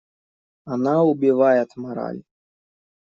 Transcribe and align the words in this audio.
Она 0.65 1.03
убивает 1.03 1.75
мораль. 1.77 2.23